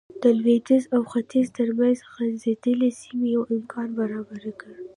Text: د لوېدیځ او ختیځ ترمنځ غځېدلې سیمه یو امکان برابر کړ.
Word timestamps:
د 0.23 0.23
لوېدیځ 0.39 0.83
او 0.95 1.01
ختیځ 1.11 1.47
ترمنځ 1.57 1.97
غځېدلې 2.13 2.89
سیمه 3.01 3.27
یو 3.35 3.43
امکان 3.55 3.87
برابر 3.99 4.43
کړ. 4.59 4.73